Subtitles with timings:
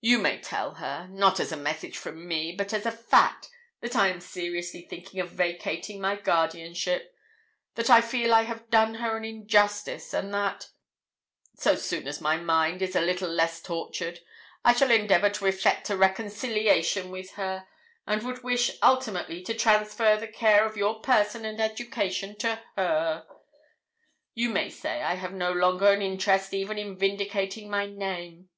[0.00, 3.48] You may tell her, not as a message from me, but as a fact,
[3.80, 7.14] that I am seriously thinking of vacating my guardianship
[7.76, 10.70] that I feel I have done her an injustice, and that,
[11.54, 14.18] so soon as my mind is a little less tortured,
[14.64, 17.68] I shall endeavour to effect a reconciliation with her,
[18.08, 23.24] and would wish ultimately to transfer the care of your person and education to her.
[24.34, 28.48] You may say I have no longer an interest even in vindicating my name.